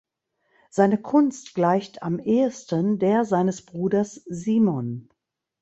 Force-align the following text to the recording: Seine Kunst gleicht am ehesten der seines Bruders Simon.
Seine 0.71 0.99
Kunst 0.99 1.53
gleicht 1.53 2.01
am 2.01 2.17
ehesten 2.17 2.97
der 2.97 3.23
seines 3.23 3.63
Bruders 3.63 4.15
Simon. 4.25 5.09